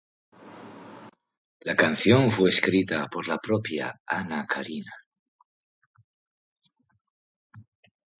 La 1.63 1.75
canción 1.75 2.31
fue 2.31 2.49
escrita 2.49 3.05
por 3.07 3.27
la 3.27 3.37
propia 3.37 4.01
Anna 4.07 4.47
Carina. 4.47 4.91